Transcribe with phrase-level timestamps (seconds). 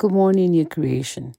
[0.00, 1.34] Good morning, new creation.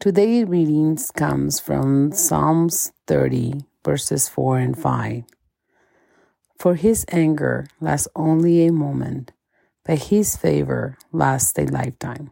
[0.00, 5.24] Today's readings comes from Psalms 30, verses 4 and 5.
[6.58, 9.32] For his anger lasts only a moment,
[9.84, 12.30] but his favor lasts a lifetime.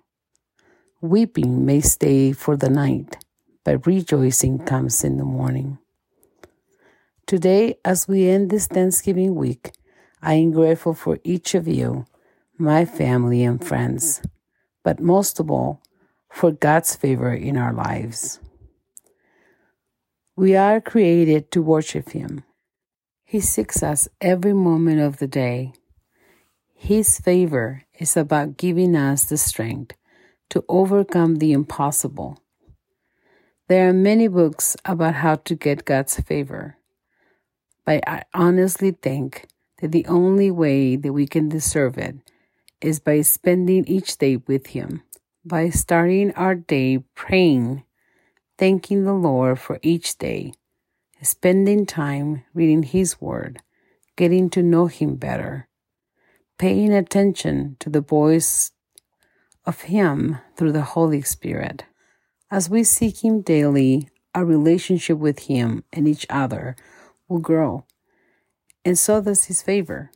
[1.03, 3.19] Weeping may stay for the night,
[3.63, 5.77] but rejoicing comes in the morning.
[7.27, 9.73] Today, as we end this Thanksgiving week,
[10.23, 12.07] I am grateful for each of you,
[12.57, 14.23] my family and friends,
[14.87, 15.83] but most of all,
[16.31, 18.39] for God's favor in our lives.
[20.37, 22.45] We are created to worship Him.
[23.25, 25.73] He seeks us every moment of the day.
[26.73, 29.97] His favor is about giving us the strength
[30.51, 32.39] to overcome the impossible.
[33.67, 36.79] There are many books about how to get God's favor,
[37.85, 39.49] but I honestly think
[39.83, 42.15] that the only way that we can deserve it
[42.81, 45.03] is by spending each day with Him
[45.47, 47.85] by starting our day praying,
[48.59, 50.53] thanking the Lord for each day,
[51.23, 53.63] spending time reading His Word,
[54.17, 55.69] getting to know Him better,
[56.59, 58.73] paying attention to the voice
[59.65, 61.85] of Him through the Holy Spirit.
[62.51, 66.75] As we seek Him daily, our relationship with Him and each other
[67.29, 67.85] will grow,
[68.85, 70.11] and so does His favor.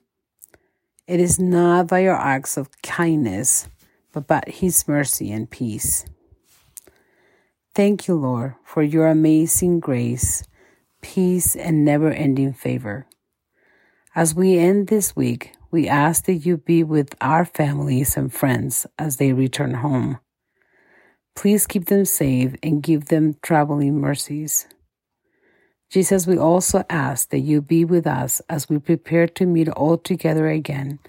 [1.11, 3.69] It is not by our acts of kindness
[4.12, 6.05] but by His mercy and peace.
[7.75, 10.44] Thank you, Lord, for your amazing grace,
[11.03, 13.08] peace, and never ending favor.
[14.14, 18.86] As we end this week, we ask that you be with our families and friends
[18.97, 20.20] as they return home.
[21.34, 24.69] Please keep them safe and give them traveling mercies.
[25.91, 29.98] Jesus, we also ask that you be with us as we prepare to meet all
[29.98, 31.00] together again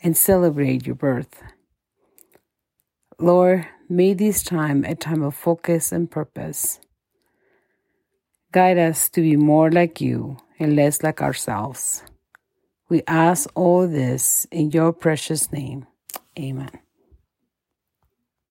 [0.00, 1.42] and celebrate your birth.
[3.18, 6.78] Lord, may this time a time of focus and purpose.
[8.52, 12.04] Guide us to be more like you and less like ourselves.
[12.88, 15.86] We ask all this in your precious name.
[16.38, 16.85] Amen.